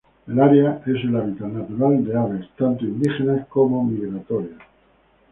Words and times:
El 0.27 0.39
área 0.39 0.81
es 0.87 0.95
el 1.03 1.15
hábitat 1.15 1.49
natural 1.49 2.03
de 2.03 2.17
aves 2.17 2.49
tanto 2.57 2.85
indígenas 2.85 3.45
como 3.49 3.83
migratorias. 3.85 4.57